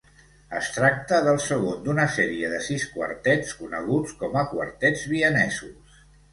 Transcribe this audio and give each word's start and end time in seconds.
Es 0.59 0.69
tracta 0.77 1.19
del 1.27 1.37
segon 1.47 1.83
d'una 1.83 2.07
sèrie 2.15 2.51
de 2.55 2.63
sis 2.69 2.87
quartets, 2.95 3.55
coneguts 3.63 4.19
com 4.25 4.41
a 4.45 4.47
Quartets 4.57 5.07
vienesos. 5.17 5.99